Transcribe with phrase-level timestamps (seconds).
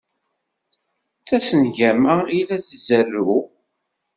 [1.19, 3.29] D tasengama i la izerrew.